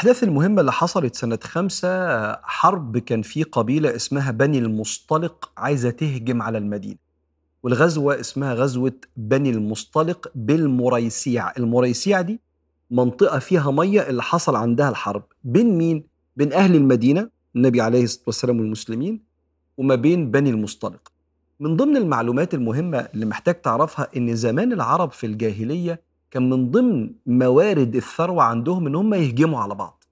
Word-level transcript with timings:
الأحداث 0.00 0.22
المهمة 0.22 0.60
اللي 0.60 0.72
حصلت 0.72 1.14
سنة 1.14 1.38
خمسة 1.44 2.32
حرب 2.42 2.98
كان 2.98 3.22
في 3.22 3.42
قبيلة 3.42 3.96
اسمها 3.96 4.30
بني 4.30 4.58
المصطلق 4.58 5.52
عايزة 5.56 5.90
تهجم 5.90 6.42
على 6.42 6.58
المدينة. 6.58 6.96
والغزوة 7.62 8.20
اسمها 8.20 8.54
غزوة 8.54 8.92
بني 9.16 9.50
المصطلق 9.50 10.32
بالمريسيع. 10.34 11.56
المريسيع 11.56 12.20
دي 12.20 12.40
منطقة 12.90 13.38
فيها 13.38 13.70
مية 13.70 14.00
اللي 14.00 14.22
حصل 14.22 14.56
عندها 14.56 14.88
الحرب. 14.88 15.22
بين 15.44 15.78
مين؟ 15.78 16.04
بين 16.36 16.52
أهل 16.52 16.74
المدينة 16.74 17.30
النبي 17.56 17.80
عليه 17.80 18.04
الصلاة 18.04 18.24
والسلام 18.26 18.60
والمسلمين 18.60 19.22
وما 19.78 19.94
بين 19.94 20.30
بني 20.30 20.50
المصطلق. 20.50 21.12
من 21.60 21.76
ضمن 21.76 21.96
المعلومات 21.96 22.54
المهمة 22.54 22.98
اللي 22.98 23.26
محتاج 23.26 23.60
تعرفها 23.60 24.08
إن 24.16 24.36
زمان 24.36 24.72
العرب 24.72 25.10
في 25.12 25.26
الجاهلية 25.26 26.02
كان 26.30 26.50
من 26.50 26.70
ضمن 26.70 27.10
موارد 27.26 27.96
الثروة 27.96 28.42
عندهم 28.42 28.86
إن 28.86 28.94
هم 28.94 29.14
يهجموا 29.14 29.60
على 29.60 29.74
بعض. 29.74 30.04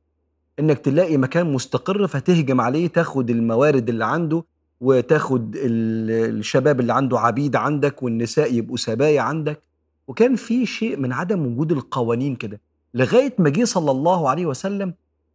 إنك 0.61 0.79
تلاقي 0.79 1.17
مكان 1.17 1.53
مستقر 1.53 2.07
فتهجم 2.07 2.61
عليه 2.61 2.87
تاخد 2.87 3.31
الموارد 3.31 3.89
اللي 3.89 4.05
عنده 4.05 4.45
وتاخد 4.81 5.57
الشباب 5.59 6.81
اللي 6.81 6.93
عنده 6.93 7.21
عبيد 7.21 7.57
عندك 7.57 8.03
والنساء 8.03 8.55
يبقوا 8.55 8.77
سبايا 8.77 9.21
عندك. 9.21 9.63
وكان 10.09 10.37
في 10.37 10.67
شيء 10.67 10.97
من 10.97 11.13
عدم 11.13 11.47
وجود 11.47 11.73
القوانين 11.73 12.37
كده. 12.37 12.61
لغاية 12.95 13.35
ما 13.39 13.51
جه 13.51 13.65
صلى 13.65 13.91
الله 13.91 14.29
عليه 14.29 14.47
وسلم 14.47 14.95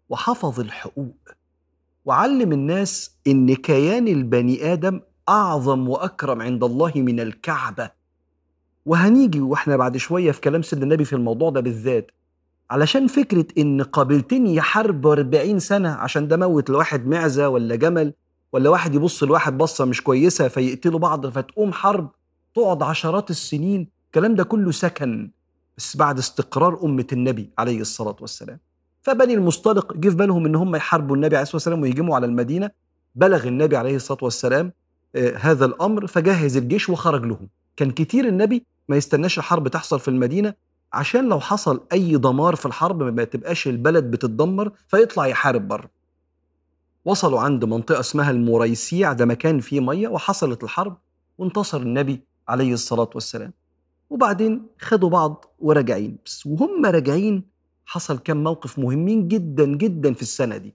وحفظ 0.10 0.60
الحقوق 0.60 1.18
وعلم 2.06 2.52
الناس 2.52 3.18
إن 3.28 3.56
كيان 3.56 4.08
البني 4.08 4.74
آدم 4.74 5.02
أعظم 5.30 5.90
وأكرم 5.90 6.42
عند 6.42 6.64
الله 6.64 6.92
من 6.96 7.20
الكعبة. 7.20 8.03
وهنيجي 8.86 9.42
وإحنا 9.42 9.78
بعد 9.78 9.98
شوية 9.98 10.32
في 10.32 10.42
كلام 10.42 10.62
سيدنا 10.62 10.84
النبي 10.86 11.06
في 11.06 11.14
الموضوع 11.14 11.50
ده 11.50 11.62
بالذات 11.62 12.12
علشان 12.72 13.08
فكرة 13.08 13.46
إن 13.58 13.82
قابلتين 13.82 14.48
يحاربوا 14.48 15.14
40 15.14 15.60
سنة 15.60 15.90
عشان 15.90 16.28
ده 16.28 16.38
موت 16.38 16.70
لواحد 16.70 17.08
معزة 17.08 17.50
ولا 17.50 17.76
جمل 17.76 18.14
ولا 18.54 18.70
واحد 18.70 18.96
يبص 18.96 19.24
لواحد 19.24 19.58
بصة 19.58 19.86
مش 19.86 20.02
كويسة 20.04 20.48
فيقتلوا 20.48 21.00
بعض 21.00 21.28
فتقوم 21.28 21.74
حرب 21.74 22.12
تقعد 22.56 22.84
عشرات 22.84 23.30
السنين 23.30 23.88
الكلام 24.06 24.36
ده 24.36 24.44
كله 24.44 24.72
سكن 24.72 25.32
بس 25.78 25.98
بعد 25.98 26.18
استقرار 26.18 26.80
أمة 26.84 27.08
النبي 27.14 27.50
عليه 27.58 27.82
الصلاة 27.82 28.16
والسلام. 28.22 28.60
فبني 29.02 29.34
المصطلق 29.34 29.94
جه 29.98 30.10
في 30.10 30.16
بالهم 30.16 30.46
إن 30.46 30.56
هم 30.56 30.76
يحاربوا 30.76 31.16
النبي 31.16 31.36
عليه 31.36 31.44
الصلاة 31.44 31.56
والسلام 31.56 31.82
ويهجموا 31.82 32.16
على 32.16 32.26
المدينة 32.26 32.72
بلغ 33.16 33.48
النبي 33.48 33.78
عليه 33.78 33.96
الصلاة 33.96 34.20
والسلام 34.22 34.74
آه، 35.16 35.38
هذا 35.38 35.66
الأمر 35.66 36.08
فجهز 36.08 36.58
الجيش 36.58 36.90
وخرج 36.90 37.26
لهم. 37.26 37.50
كان 37.76 37.92
كتير 37.92 38.28
النبي 38.28 38.66
ما 38.90 38.96
يستناش 38.98 39.38
الحرب 39.38 39.68
تحصل 39.68 40.00
في 40.00 40.08
المدينة 40.08 40.54
عشان 40.94 41.30
لو 41.30 41.40
حصل 41.40 41.84
أي 41.94 42.18
دمار 42.18 42.56
في 42.56 42.66
الحرب 42.66 43.04
ما 43.04 43.24
تبقاش 43.24 43.68
البلد 43.68 44.12
بتتدمر 44.12 44.72
فيطلع 44.88 45.28
يحارب 45.28 45.68
بره. 45.68 45.90
وصلوا 47.06 47.40
عند 47.40 47.66
منطقة 47.66 48.00
اسمها 48.00 48.32
المريسيع 48.32 49.14
ده 49.14 49.26
مكان 49.26 49.60
فيه 49.60 49.80
مية 49.80 50.08
وحصلت 50.08 50.64
الحرب 50.64 50.98
وانتصر 51.38 51.82
النبي 51.82 52.22
عليه 52.48 52.74
الصلاة 52.74 53.10
والسلام. 53.16 53.54
وبعدين 54.10 54.66
خدوا 54.80 55.10
بعض 55.10 55.46
وراجعين. 55.60 56.18
بس 56.26 56.46
وهم 56.46 56.86
راجعين 56.86 57.44
حصل 57.86 58.18
كم 58.20 58.38
موقف 58.44 58.80
مهمين 58.80 59.28
جدا 59.28 59.66
جدا 59.66 60.14
في 60.14 60.22
السنة 60.22 60.58
دي. 60.58 60.74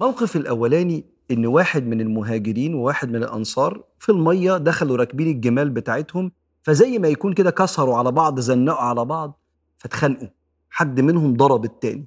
موقف 0.00 0.36
الأولاني 0.36 1.04
إن 1.30 1.46
واحد 1.46 1.86
من 1.86 2.00
المهاجرين 2.00 2.74
وواحد 2.74 3.08
من 3.08 3.16
الأنصار 3.16 3.84
في 3.98 4.12
المية 4.12 4.56
دخلوا 4.56 4.96
راكبين 4.96 5.28
الجمال 5.28 5.70
بتاعتهم 5.70 6.32
فزي 6.62 6.98
ما 6.98 7.08
يكون 7.08 7.32
كده 7.32 7.50
كسروا 7.50 7.96
على 7.96 8.12
بعض 8.12 8.40
زنقوا 8.40 8.78
على 8.84 9.04
بعض 9.04 9.40
فاتخانقوا. 9.76 10.28
حد 10.70 11.00
منهم 11.00 11.36
ضرب 11.36 11.64
التاني. 11.64 12.06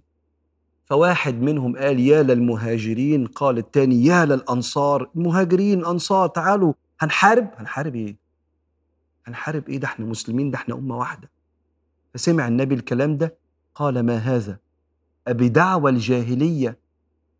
فواحد 0.85 1.41
منهم 1.41 1.77
قال 1.77 1.99
يا 1.99 2.23
للمهاجرين 2.23 3.27
قال 3.27 3.57
التاني 3.57 4.05
يا 4.05 4.25
للأنصار. 4.25 5.09
مهاجرين 5.15 5.85
أنصار 5.85 6.27
تعالوا. 6.27 6.73
هنحارب؟ 6.99 7.49
هنحارب 7.57 7.95
إيه؟ 7.95 8.17
هنحارب 9.27 9.69
إيه؟ 9.69 9.77
ده 9.77 9.87
إحنا 9.87 10.05
مسلمين 10.05 10.51
ده 10.51 10.57
إحنا 10.57 10.75
أمة 10.75 10.97
واحدة. 10.97 11.29
فسمع 12.13 12.47
النبي 12.47 12.75
الكلام 12.75 13.17
ده 13.17 13.37
قال 13.75 13.99
ما 13.99 14.17
هذا؟ 14.17 14.57
أبدعوى 15.27 15.91
الجاهلية 15.91 16.77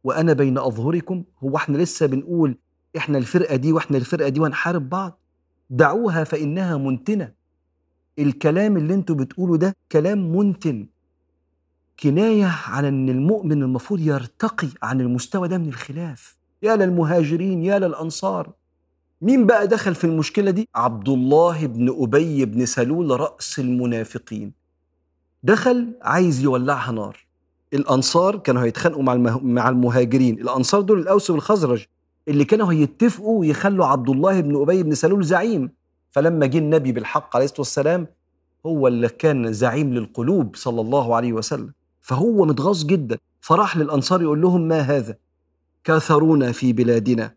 وأنا 0.03 0.33
بين 0.33 0.57
أظهركم؟ 0.57 1.23
هو 1.43 1.57
إحنا 1.57 1.77
لسه 1.77 2.05
بنقول 2.05 2.57
إحنا 2.97 3.17
الفرقة 3.17 3.55
دي 3.55 3.71
وإحنا 3.71 3.97
الفرقة 3.97 4.29
دي 4.29 4.39
وهنحارب 4.39 4.89
بعض؟ 4.89 5.19
دعوها 5.69 6.23
فإنها 6.23 6.77
منتنة. 6.77 7.31
الكلام 8.19 8.77
اللي 8.77 8.93
أنتوا 8.93 9.15
بتقولوا 9.15 9.57
ده 9.57 9.75
كلام 9.91 10.35
منتن. 10.37 10.87
كناية 11.99 12.45
على 12.67 12.87
أن 12.87 13.09
المؤمن 13.09 13.63
المفروض 13.63 13.99
يرتقي 13.99 14.67
عن 14.83 15.01
المستوى 15.01 15.47
ده 15.47 15.57
من 15.57 15.67
الخلاف. 15.67 16.37
يا 16.63 16.75
للمهاجرين 16.75 17.63
يا 17.63 17.79
للأنصار. 17.79 18.53
مين 19.21 19.45
بقى 19.45 19.67
دخل 19.67 19.95
في 19.95 20.03
المشكلة 20.03 20.51
دي؟ 20.51 20.69
عبد 20.75 21.09
الله 21.09 21.65
بن 21.67 21.95
أبي 22.03 22.45
بن 22.45 22.65
سلول 22.65 23.19
رأس 23.19 23.59
المنافقين. 23.59 24.53
دخل 25.43 25.93
عايز 26.01 26.39
يولعها 26.43 26.91
نار. 26.91 27.25
الأنصار 27.73 28.37
كانوا 28.37 28.63
هيتخانقوا 28.63 29.03
مع 29.03 29.15
مع 29.43 29.69
المهاجرين. 29.69 30.39
الأنصار 30.41 30.81
دول 30.81 30.99
الأوس 30.99 31.29
والخزرج. 31.29 31.85
اللي 32.27 32.45
كانوا 32.45 32.73
هيتفقوا 32.73 33.45
يخلوا 33.45 33.85
عبد 33.85 34.09
الله 34.09 34.41
بن 34.41 34.61
أبي 34.61 34.83
بن 34.83 34.95
سلول 34.95 35.23
زعيم. 35.23 35.71
فلما 36.11 36.45
جه 36.45 36.57
النبي 36.57 36.91
بالحق 36.91 37.35
عليه 37.35 37.45
الصلاة 37.45 37.59
والسلام 37.59 38.07
هو 38.65 38.87
اللي 38.87 39.09
كان 39.09 39.53
زعيم 39.53 39.93
للقلوب 39.93 40.55
صلى 40.55 40.81
الله 40.81 41.15
عليه 41.15 41.33
وسلم. 41.33 41.73
فهو 42.01 42.45
متغاظ 42.45 42.85
جدا. 42.85 43.17
فراح 43.41 43.77
للأنصار 43.77 44.21
يقول 44.21 44.41
لهم 44.41 44.61
ما 44.61 44.79
هذا؟ 44.79 45.15
كاثرونا 45.83 46.51
في 46.51 46.73
بلادنا 46.73 47.35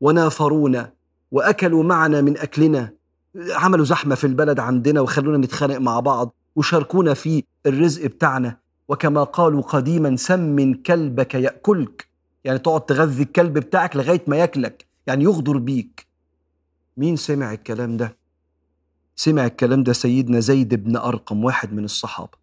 ونافرونا 0.00 0.92
وأكلوا 1.32 1.82
معنا 1.82 2.20
من 2.20 2.38
أكلنا. 2.38 2.92
عملوا 3.50 3.84
زحمة 3.84 4.14
في 4.14 4.26
البلد 4.26 4.60
عندنا 4.60 5.00
وخلونا 5.00 5.38
نتخانق 5.38 5.78
مع 5.78 6.00
بعض 6.00 6.34
وشاركونا 6.56 7.14
في 7.14 7.44
الرزق 7.66 8.06
بتاعنا. 8.06 8.58
وكما 8.88 9.24
قالوا 9.24 9.62
قديما 9.62 10.16
سمن 10.16 10.74
كلبك 10.74 11.34
يأكلك. 11.34 12.07
يعني 12.44 12.58
تقعد 12.58 12.86
تغذي 12.86 13.22
الكلب 13.22 13.52
بتاعك 13.52 13.96
لغاية 13.96 14.22
ما 14.26 14.36
ياكلك 14.36 14.86
يعني 15.06 15.24
يغدر 15.24 15.58
بيك. 15.58 16.06
مين 16.96 17.16
سمع 17.16 17.52
الكلام 17.52 17.96
ده؟ 17.96 18.16
سمع 19.16 19.46
الكلام 19.46 19.82
ده 19.82 19.92
سيدنا 19.92 20.40
زيد 20.40 20.74
بن 20.84 20.96
أرقم 20.96 21.44
واحد 21.44 21.72
من 21.72 21.84
الصحابة. 21.84 22.38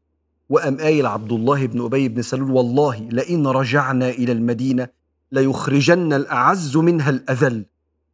وقام 0.50 0.78
قايل 0.78 1.06
عبد 1.06 1.32
الله 1.32 1.66
بن 1.66 1.82
أبي 1.86 2.08
بن 2.08 2.22
سلول 2.22 2.52
والله 2.52 3.00
لئن 3.00 3.48
رجعنا 3.48 4.10
إلى 4.10 4.32
المدينة 4.32 4.88
ليخرجن 5.32 6.14
الأعز 6.14 6.78
منها 6.78 7.10
الأذل. 7.10 7.66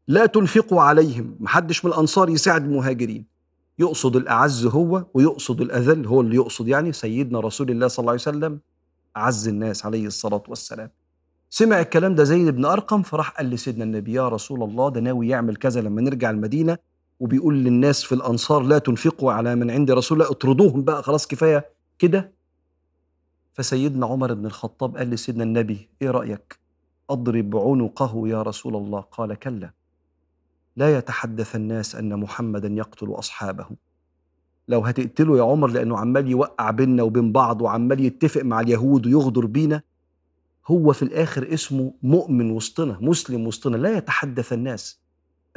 لا 0.07 0.25
تنفقوا 0.25 0.81
عليهم 0.81 1.35
محدش 1.39 1.85
من 1.85 1.91
الأنصار 1.91 2.29
يساعد 2.29 2.63
المهاجرين. 2.63 3.25
يقصد 3.79 4.15
الأعز 4.15 4.65
هو 4.65 5.05
ويقصد 5.13 5.61
الأذل 5.61 6.05
هو 6.07 6.21
اللي 6.21 6.35
يقصد 6.35 6.67
يعني 6.67 6.91
سيدنا 6.91 7.39
رسول 7.39 7.71
الله 7.71 7.87
صلى 7.87 8.03
الله 8.03 8.11
عليه 8.11 8.21
وسلم 8.21 8.59
أعز 9.17 9.47
الناس 9.47 9.85
عليه 9.85 10.07
الصلاة 10.07 10.43
والسلام. 10.47 10.89
سمع 11.53 11.79
الكلام 11.79 12.15
ده 12.15 12.23
زيد 12.23 12.47
بن 12.55 12.65
أرقم 12.65 13.01
فراح 13.01 13.29
قال 13.29 13.49
لسيدنا 13.49 13.83
النبي 13.83 14.13
يا 14.13 14.29
رسول 14.29 14.63
الله 14.63 14.89
ده 14.89 14.99
ناوي 15.01 15.27
يعمل 15.27 15.55
كذا 15.55 15.81
لما 15.81 16.01
نرجع 16.01 16.29
المدينة. 16.29 16.77
وبيقول 17.19 17.55
للناس 17.63 18.03
في 18.03 18.15
الأنصار 18.15 18.61
لا 18.63 18.77
تنفقوا 18.77 19.31
على 19.31 19.55
من 19.55 19.71
عند 19.71 19.91
رسول 19.91 20.21
الله. 20.21 20.31
اطردوهم 20.31 20.83
بقى 20.83 21.03
خلاص 21.03 21.27
كفاية 21.27 21.69
كده. 21.99 22.31
فسيدنا 23.53 24.05
عمر 24.05 24.33
بن 24.33 24.45
الخطاب 24.45 24.97
قال 24.97 25.09
لسيدنا 25.09 25.43
النبي 25.43 25.89
إيه 26.01 26.11
رأيك؟ 26.11 26.59
أضرب 27.09 27.57
عنقه 27.57 28.27
يا 28.27 28.41
رسول 28.41 28.75
الله. 28.75 28.99
قال 28.99 29.33
كلا. 29.35 29.71
لا 30.75 30.97
يتحدث 30.97 31.55
الناس 31.55 31.95
أن 31.95 32.19
محمدا 32.19 32.67
يقتل 32.67 33.11
أصحابه. 33.11 33.65
لو 34.67 34.79
هتقتله 34.79 35.37
يا 35.37 35.43
عمر 35.43 35.67
لأنه 35.67 35.97
عمال 35.97 36.27
يوقع 36.27 36.71
بيننا 36.71 37.03
وبين 37.03 37.31
بعض 37.31 37.61
وعمال 37.61 37.99
يتفق 37.99 38.41
مع 38.41 38.59
اليهود 38.59 39.07
ويغدر 39.07 39.45
بينا 39.45 39.81
هو 40.67 40.93
في 40.93 41.03
الآخر 41.03 41.53
اسمه 41.53 41.93
مؤمن 42.03 42.51
وسطنا 42.51 42.97
مسلم 43.01 43.47
وسطنا 43.47 43.77
لا 43.77 43.97
يتحدث 43.97 44.53
الناس 44.53 44.99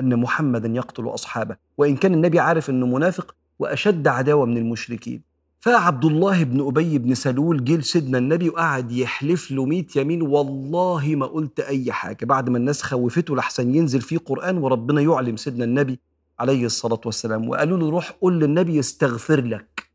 أن 0.00 0.16
محمدا 0.16 0.68
يقتل 0.68 1.08
أصحابه 1.08 1.56
وإن 1.78 1.96
كان 1.96 2.14
النبي 2.14 2.40
عارف 2.40 2.70
إنه 2.70 2.86
منافق 2.86 3.34
وأشد 3.58 4.08
عداوة 4.08 4.46
من 4.46 4.56
المشركين. 4.56 5.22
فعبد 5.60 6.04
الله 6.04 6.44
بن 6.44 6.66
أبي 6.66 6.98
بن 6.98 7.14
سلول 7.14 7.64
جه 7.64 7.76
لسيدنا 7.76 8.18
النبي 8.18 8.48
وقعد 8.48 8.92
يحلف 8.92 9.50
له 9.50 9.64
100 9.64 9.84
يمين 9.96 10.22
والله 10.22 11.14
ما 11.16 11.26
قلت 11.26 11.60
أي 11.60 11.92
حاجة. 11.92 12.24
بعد 12.24 12.48
ما 12.48 12.58
الناس 12.58 12.82
خوفته 12.82 13.36
لحسن 13.36 13.74
ينزل 13.74 14.00
فيه 14.00 14.18
قرآن 14.18 14.58
وربنا 14.58 15.00
يعلم 15.00 15.36
سيدنا 15.36 15.64
النبي 15.64 16.00
عليه 16.38 16.66
الصلاة 16.66 17.00
والسلام 17.06 17.48
وقالوا 17.48 17.78
له 17.78 17.90
روح 17.90 18.10
قول 18.10 18.40
للنبي 18.40 18.76
يستغفر 18.76 19.40
لك. 19.40 19.90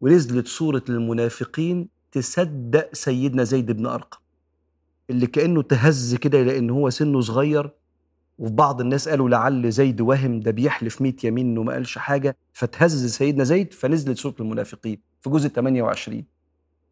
ونزلت 0.00 0.46
سوره 0.46 0.82
المنافقين 0.88 1.88
تصدق 2.12 2.88
سيدنا 2.92 3.44
زيد 3.44 3.72
بن 3.72 3.86
أرقم. 3.86 4.21
اللي 5.12 5.26
كأنه 5.26 5.62
تهز 5.62 6.14
كده 6.14 6.42
لأن 6.42 6.70
هو 6.70 6.90
سنه 6.90 7.20
صغير 7.20 7.70
وفي 8.38 8.52
بعض 8.52 8.80
الناس 8.80 9.08
قالوا 9.08 9.28
لعل 9.28 9.70
زيد 9.70 10.00
وهم 10.00 10.40
ده 10.40 10.50
بيحلف 10.50 11.02
100 11.02 11.14
يمين 11.24 11.46
إنه 11.46 11.62
ما 11.62 11.72
قالش 11.72 11.98
حاجة 11.98 12.36
فتهز 12.52 13.06
سيدنا 13.06 13.44
زيد 13.44 13.72
فنزلت 13.72 14.18
سورة 14.18 14.34
المنافقين 14.40 14.98
في 15.20 15.30
جزء 15.30 15.48
28 15.48 16.24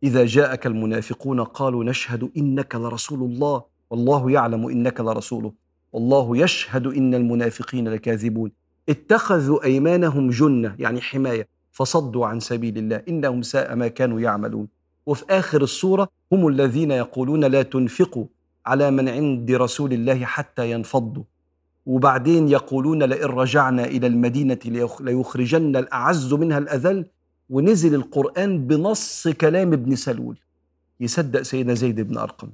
إذا 0.02 0.24
جاءك 0.26 0.66
المنافقون 0.66 1.40
قالوا 1.44 1.84
نشهد 1.84 2.30
إنك 2.36 2.74
لرسول 2.74 3.22
الله 3.22 3.62
والله 3.90 4.30
يعلم 4.30 4.68
إنك 4.68 5.00
لرسوله 5.00 5.52
والله 5.92 6.36
يشهد 6.36 6.86
إن 6.86 7.14
المنافقين 7.14 7.88
لكاذبون. 7.88 8.52
اتخذوا 8.88 9.64
أيمانهم 9.64 10.30
جنة 10.30 10.76
يعني 10.78 11.00
حماية 11.00 11.48
فصدوا 11.72 12.26
عن 12.26 12.40
سبيل 12.40 12.78
الله 12.78 13.02
إنهم 13.08 13.42
ساء 13.42 13.74
ما 13.74 13.88
كانوا 13.88 14.20
يعملون. 14.20 14.68
وفي 15.06 15.24
آخر 15.30 15.62
السورة 15.62 16.08
هم 16.32 16.48
الذين 16.48 16.90
يقولون 16.90 17.44
لا 17.44 17.62
تنفقوا 17.62 18.26
على 18.66 18.90
من 18.90 19.08
عند 19.08 19.50
رسول 19.50 19.92
الله 19.92 20.24
حتى 20.24 20.70
ينفضوا. 20.70 21.24
وبعدين 21.86 22.48
يقولون 22.48 23.02
لئن 23.02 23.26
رجعنا 23.26 23.84
إلى 23.84 24.06
المدينة 24.06 24.58
ليخرجن 25.00 25.76
الأعز 25.76 26.34
منها 26.34 26.58
الأذل. 26.58 27.06
ونزل 27.50 27.94
القرآن 27.94 28.66
بنص 28.66 29.28
كلام 29.28 29.72
ابن 29.72 29.96
سلول. 29.96 30.38
يصدق 31.00 31.42
سيدنا 31.42 31.74
زيد 31.74 32.00
بن 32.00 32.18
أرقم. 32.18 32.50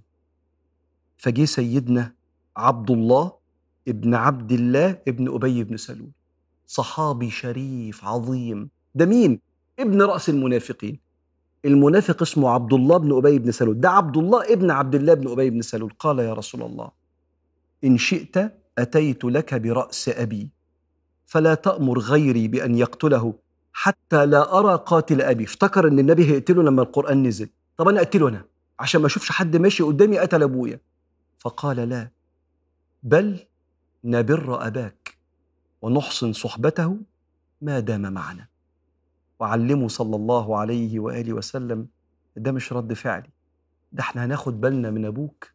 فجه 1.17 1.45
سيدنا 1.45 2.13
عبد 2.57 2.91
الله 2.91 3.33
ابن 3.89 4.15
عبد 4.15 4.53
الله 4.53 4.99
ابن 5.09 5.35
أبي 5.35 5.65
بن 5.65 5.77
سلول. 5.77 6.11
صحابي 6.67 7.31
شريف 7.31 8.05
عظيم. 8.05 8.71
ده 8.95 9.07
مين؟ 9.07 9.41
ابن 9.79 10.03
رأس 10.03 10.29
المنافقين. 10.29 11.06
المنافق 11.67 12.23
اسمه 12.23 12.51
عبد 12.51 12.73
الله 12.73 12.97
بن 12.97 13.17
أبي 13.17 13.39
بن 13.39 13.51
سلول. 13.51 13.81
ده 13.81 13.91
عبد 13.91 14.17
الله 14.17 14.53
ابن 14.53 14.71
عبد 14.71 14.95
الله 14.95 15.15
بن 15.15 15.31
أبي 15.31 15.51
بن 15.51 15.63
سلول. 15.63 15.93
قال 15.99 16.19
يا 16.19 16.33
رسول 16.35 16.63
الله 16.63 16.91
إن 17.85 17.99
شئت 17.99 18.37
أتيت 18.79 19.25
لك 19.25 19.55
برأس 19.55 20.09
أبي 20.09 20.51
فلا 21.27 21.55
تأمر 21.55 21.99
غيري 21.99 22.49
بأن 22.49 22.75
يقتله 22.75 23.35
حتى 23.73 24.27
لا 24.27 24.59
أرى 24.59 24.83
قاتل 24.87 25.23
أبي. 25.23 25.45
افتكر 25.45 25.89
أن 25.89 25.99
النبي 25.99 26.31
هيقتله 26.31 26.63
لما 26.63 26.83
القرآن 26.83 27.23
نزل. 27.23 27.49
طب 27.77 27.89
أنا 27.89 28.01
أقتله 28.01 28.29
أنا 28.29 28.45
عشان 28.81 29.01
ما 29.01 29.07
أشوفش 29.07 29.31
حد 29.31 29.57
ماشي 29.57 29.83
قدامي 29.83 30.19
قتل 30.19 30.43
أبويا. 30.43 30.81
فقال 31.39 31.77
لا 31.77 32.11
بل 33.03 33.39
نبر 34.05 34.67
أباك 34.67 35.19
ونحسن 35.83 36.33
صحبته 36.33 36.97
ما 37.61 37.81
دام 37.81 38.13
معنا. 38.13 38.56
وعلمه 39.41 39.89
صلى 39.89 40.17
الله 40.17 40.57
عليه 40.57 41.01
وآله 41.01 41.33
وسلم 41.33 41.87
ده 42.37 42.53
مش 42.53 42.73
رد 42.73 42.93
فعلي. 42.93 43.31
ده 43.93 44.01
إحنا 44.01 44.25
هناخد 44.25 44.61
بالنا 44.61 44.91
من 44.91 45.05
أبوك 45.05 45.53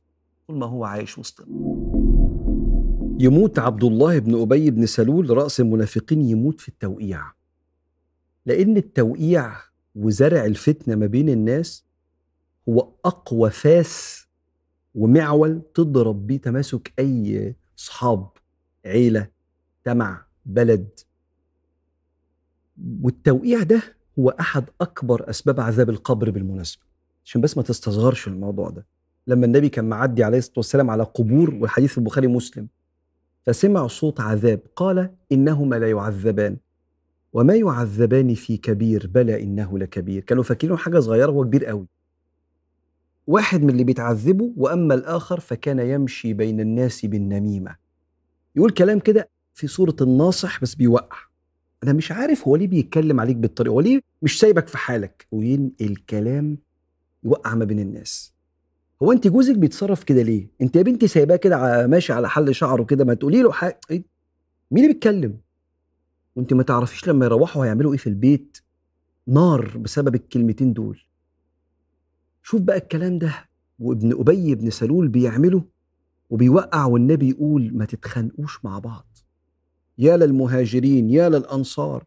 طول 0.48 0.57
ما 0.57 0.66
هو 0.66 0.86
عايش 0.86 1.18
وسطنا. 1.18 1.48
يموت 3.19 3.60
عبد 3.60 3.83
الله 3.83 4.19
بن 4.19 4.42
أبي 4.42 4.72
بن 4.72 4.86
سلول 4.86 5.38
رأس 5.38 5.60
المنافقين 5.60 6.22
يموت 6.22 6.62
في 6.62 6.69
التوقيع. 6.69 7.24
لأن 8.45 8.78
التوقيع 8.78 9.51
وزرع 9.95 10.45
الفتنة 10.45 10.95
ما 10.95 11.06
بين 11.06 11.30
الناس 11.30 11.86
هو 12.69 12.92
أقوى 13.06 13.50
فاس 13.50 14.25
ومعول 14.95 15.62
تضرب 15.74 16.27
بيه 16.27 16.38
تماسك 16.38 16.94
أي 17.00 17.56
صحاب 17.75 18.30
عيلة 18.86 19.27
تمع 19.84 20.25
بلد. 20.45 21.00
والتوقيع 23.04 23.63
ده 23.63 23.81
هو 24.19 24.30
أحد 24.30 24.63
أكبر 24.81 25.30
أسباب 25.30 25.60
عذاب 25.60 25.89
القبر 25.89 26.30
بالمناسبة. 26.30 26.83
عشان 27.25 27.42
بس 27.42 27.57
ما 27.57 27.63
تستصغرش 27.63 28.28
الموضوع 28.28 28.69
ده. 28.69 28.86
لما 29.28 29.45
النبي 29.45 29.69
كان 29.69 29.89
معدي 29.89 30.24
عليه 30.24 30.38
الصلاة 30.38 30.57
والسلام 30.57 30.89
على 30.89 31.04
قبور 31.04 31.56
والحديث 31.56 31.98
البخاري 31.98 32.28
مسلم 32.28 32.68
فسمع 33.44 33.88
صوت 33.88 34.19
عذاب 34.19 34.60
قال 34.75 35.10
إنهما 35.31 35.75
لا 35.75 35.89
يعذبان. 35.89 36.57
وما 37.33 37.56
يعذبان 37.56 38.33
في 38.33 38.57
كبير 38.57 39.07
بلى 39.13 39.44
إنه 39.44 39.80
لكبير. 39.80 40.24
كانوا 40.24 40.44
فاكرينه 40.44 40.77
حاجة 40.77 41.00
صغيرة 41.00 41.31
هو 41.31 41.44
كبير 41.44 41.66
قوي. 41.66 41.88
واحد 43.27 43.63
من 43.63 43.69
اللي 43.69 43.84
بيتعذبوا 43.84 44.51
وأما 44.57 44.94
الآخر 44.94 45.39
فكان 45.39 45.80
يمشي 45.80 46.34
بين 46.34 46.60
الناس 46.60 47.06
بالنميمة. 47.06 47.75
يقول 48.56 48.72
كلام 48.72 49.00
كده 49.00 49.30
في 49.54 49.68
صورة 49.68 49.95
الناصح 50.01 50.62
بس 50.62 50.75
بيوقع. 50.75 51.18
أنا 51.83 51.94
مش 51.94 52.12
عارف 52.12 52.48
هو 52.48 52.56
ليه 52.56 52.68
بيتكلم 52.68 53.19
عليك 53.19 53.36
بالطريقة 53.38 53.74
هو 53.74 53.80
ليه 53.81 54.01
مش 54.22 54.39
سايبك 54.39 54.68
في 54.68 54.78
حالك؟ 54.78 55.28
وينقل 55.31 55.95
كلام 56.10 56.57
يوقع 57.24 57.56
ما 57.56 57.66
بين 57.66 57.80
الناس؟ 57.80 58.33
هو 59.04 59.12
أنت 59.12 59.28
جوزك 59.28 59.56
بيتصرف 59.57 60.04
كده 60.04 60.22
ليه؟ 60.22 60.48
أنت 60.62 60.75
يا 60.75 60.81
بنتي 60.81 61.07
سايباه 61.07 61.36
كده 61.36 61.88
ماشي 61.88 62.13
على 62.13 62.30
حل 62.30 62.56
شعره 62.56 62.83
كده 62.83 63.06
ما 63.06 63.13
تقولي 63.13 63.42
له 63.42 63.51
حاجة؟ 63.51 63.80
مين 64.72 64.83
اللي 64.83 64.88
بيتكلم؟ 64.94 65.38
وأنت 66.36 66.54
ما 66.54 66.63
تعرفيش 66.63 67.07
لما 67.07 67.25
يروحوا 67.25 67.66
هيعملوا 67.66 67.92
إيه 67.92 67.98
في 67.98 68.07
البيت؟ 68.07 68.57
نار 69.27 69.77
بسبب 69.77 70.16
الكلمتين 70.16 70.74
دول. 70.74 71.00
شوف 72.44 72.62
بقى 72.62 72.77
الكلام 72.77 73.19
ده 73.19 73.34
وابن 73.80 74.12
أبي 74.19 74.56
بن 74.56 74.69
سلول 74.69 75.07
بيعمله 75.07 75.63
وبيوقع 76.30 76.86
والنبي 76.86 77.30
يقول 77.30 77.72
ما 77.77 77.86
تتخانقوش 77.86 78.66
مع 78.66 78.80
بعض. 78.80 79.11
يا 79.97 80.17
للمهاجرين 80.17 81.09
يا 81.09 81.29
للأنصار. 81.29 82.03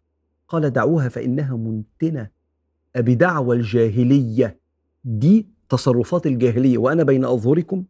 قال 0.49 0.71
دعوها 0.71 1.09
فإنها 1.09 1.57
منتنة. 1.57 2.31
أبدعوى 2.97 3.57
الجاهلية. 3.57 4.59
دي 5.05 5.49
تصرفات 5.69 6.27
الجاهلية. 6.27 6.79
وأنا 6.79 7.03
بين 7.03 7.25
أظهركم. 7.25 7.85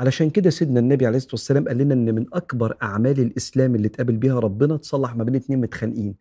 علشان 0.00 0.30
كده 0.30 0.50
سيدنا 0.50 0.80
النبي 0.80 1.06
عليه 1.06 1.16
الصلاة 1.16 1.32
والسلام 1.32 1.68
قال 1.68 1.78
لنا 1.78 1.94
إن 1.94 2.14
من 2.14 2.26
أكبر 2.32 2.76
أعمال 2.82 3.20
الإسلام 3.20 3.74
اللي 3.74 3.88
تقابل 3.88 4.16
بيها 4.16 4.38
ربنا 4.38 4.76
تصلح 4.76 5.16
ما 5.16 5.24
بين 5.24 5.34
اتنين 5.34 5.60
متخانقين. 5.60 6.14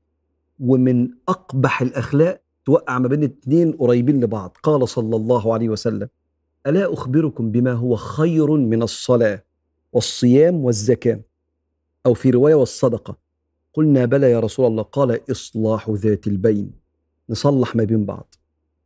ومن 0.59 1.09
أقبح 1.29 1.81
الأخلاق 1.81 2.41
توقع 2.65 2.99
ما 2.99 3.07
بين 3.07 3.23
اتنين 3.23 3.71
قريبين 3.71 4.23
لبعض. 4.23 4.57
قال 4.63 4.89
صلى 4.89 5.15
الله 5.15 5.53
عليه 5.53 5.69
وسلم 5.69 6.07
ألا 6.67 6.93
أخبركم 6.93 7.51
بما 7.51 7.71
هو 7.73 7.95
خير 7.95 8.51
من 8.51 8.83
الصلاة 8.83 9.43
والصيام 9.93 10.55
والزكاة؟ 10.55 11.19
أو 12.07 12.13
في 12.13 12.29
رواية 12.29 12.55
والصدقة. 12.55 13.17
قلنا 13.73 14.05
بلى 14.05 14.31
يا 14.31 14.39
رسول 14.39 14.65
الله 14.65 14.83
قال 14.83 15.31
إصلاح 15.31 15.89
ذات 15.89 16.27
البين. 16.27 16.71
نصلح 17.29 17.75
ما 17.75 17.83
بين 17.83 18.05
بعض. 18.05 18.35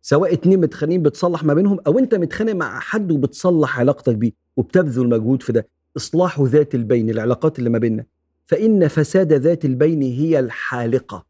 سواء 0.02 0.34
اتنين 0.34 0.62
متخانقين 0.62 1.04
بتصلح 1.04 1.44
ما 1.44 1.54
بينهم 1.54 1.80
أو 1.88 2.00
أنت 2.00 2.16
متخانق 2.16 2.54
مع 2.54 2.80
حد 2.80 3.12
وبتصلح 3.12 3.80
علاقتك 3.80 4.16
بيه 4.16 4.32
وبتبذل 4.58 5.10
مجهود 5.10 5.44
في 5.44 5.52
ده 5.52 5.68
إصلاح 5.98 6.42
ذات 6.42 6.76
البين 6.76 7.10
العلاقات 7.10 7.60
اللي 7.60 7.70
ما 7.70 7.78
بيننا. 7.78 8.06
فإن 8.46 8.88
فساد 8.88 9.34
ذات 9.34 9.66
البين 9.66 10.02
هي 10.02 10.40
الحالقة. 10.40 11.26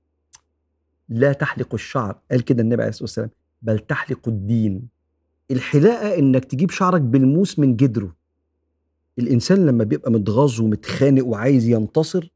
لا 1.09 1.33
تحلق 1.33 1.73
الشعر. 1.73 2.19
قال 2.31 2.41
كده 2.41 2.61
النبي 2.61 2.81
عليه 2.81 2.89
الصلاة 2.89 3.03
والسلام. 3.03 3.29
بل 3.61 3.79
تحلق 3.79 4.27
الدين. 4.27 4.87
الحلاقة 5.51 6.19
إنك 6.19 6.45
تجيب 6.45 6.71
شعرك 6.71 7.01
بالموس 7.01 7.59
من 7.59 7.75
جدره. 7.75 8.15
الإنسان 9.19 9.65
لما 9.65 9.83
بيبقى 9.83 10.11
متغاظ 10.11 10.61
ومتخانق 10.61 11.25
وعايز 11.25 11.65
ينتصر 11.67 12.29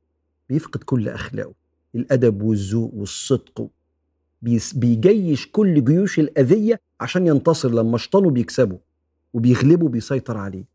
بيفقد 0.49 0.83
كل 0.83 1.09
أخلاقه. 1.09 1.53
الأدب 1.95 2.41
والذوق 2.41 2.93
والصدق 2.93 3.67
بيجيش 4.75 5.47
كل 5.51 5.85
جيوش 5.85 6.19
الأذية 6.19 6.81
عشان 6.99 7.27
ينتصر 7.27 7.69
لما 7.71 7.97
شطانه 7.97 8.29
بيكسبه 8.29 8.79
وبيغلبه 9.33 9.89
بيسيطر 9.89 10.37
عليه. 10.37 10.65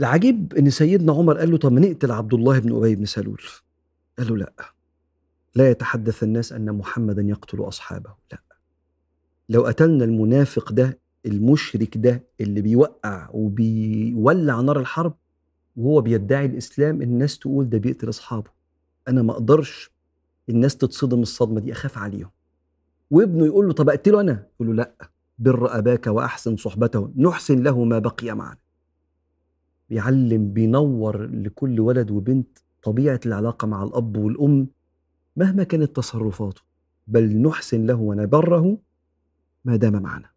العجيب 0.00 0.54
إن 0.54 0.70
سيدنا 0.70 1.12
عمر 1.12 1.38
قال 1.38 1.50
له 1.50 1.56
طب 1.56 1.72
نقتل 1.72 2.10
عبد 2.12 2.34
الله 2.34 2.58
بن 2.58 2.76
أبي 2.76 2.94
بن 2.96 3.04
سلول. 3.04 3.42
قال 4.18 4.28
له 4.28 4.36
لأ. 4.36 4.52
لا 5.54 5.70
يتحدث 5.70 6.22
الناس 6.22 6.52
أن 6.52 6.72
محمدا 6.72 7.22
يقتل 7.22 7.60
أصحابه. 7.60 8.14
لأ. 8.32 8.42
لو 9.48 9.66
قتلنا 9.66 10.04
المنافق 10.04 10.72
ده 10.72 10.98
المشرك 11.26 11.96
ده 11.96 12.24
اللي 12.40 12.60
بيوقع 12.60 13.28
وبيولع 13.32 14.60
نار 14.60 14.80
الحرب 14.80 15.14
وهو 15.76 16.00
بيدعي 16.00 16.46
الإسلام 16.46 17.02
الناس 17.02 17.38
تقول 17.38 17.68
ده 17.68 17.78
بيقتل 17.78 18.08
أصحابه. 18.08 18.50
أنا 19.08 19.22
ما 19.22 19.32
أقدرش 19.32 19.90
الناس 20.48 20.76
تتصدم 20.76 21.22
الصدمة 21.22 21.60
دي 21.60 21.72
أخاف 21.72 21.98
عليهم. 21.98 22.30
وابنه 23.10 23.46
يقول 23.46 23.66
له 23.66 23.72
طب 23.72 23.88
أقتله 23.88 24.20
أنا؟ 24.20 24.46
يقول 24.54 24.68
له 24.68 24.74
لا 24.74 25.10
بر 25.38 25.78
أباك 25.78 26.06
وأحسن 26.06 26.56
صحبته 26.56 27.12
نحسن 27.16 27.62
له 27.62 27.84
ما 27.84 27.98
بقي 27.98 28.34
معنا. 28.36 28.58
بيعلم 29.88 30.52
بينور 30.52 31.26
لكل 31.26 31.80
ولد 31.80 32.10
وبنت 32.10 32.58
طبيعة 32.82 33.20
العلاقة 33.26 33.66
مع 33.66 33.82
الأب 33.82 34.16
والأم 34.16 34.66
مهما 35.36 35.64
كانت 35.64 35.96
تصرفاته. 35.96 36.62
بل 37.06 37.42
نحسن 37.42 37.86
له 37.86 37.94
ونبره 37.94 38.78
ما 39.64 39.76
دام 39.76 40.02
معنا. 40.02 40.31